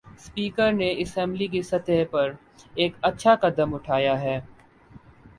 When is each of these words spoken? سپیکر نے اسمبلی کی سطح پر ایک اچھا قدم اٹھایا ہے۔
سپیکر 0.19 0.71
نے 0.73 0.89
اسمبلی 0.97 1.47
کی 1.47 1.61
سطح 1.61 2.03
پر 2.11 2.31
ایک 2.75 2.95
اچھا 3.01 3.35
قدم 3.35 3.73
اٹھایا 3.75 4.19
ہے۔ 4.21 4.39